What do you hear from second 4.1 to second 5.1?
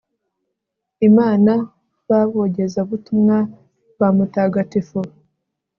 mutagatifu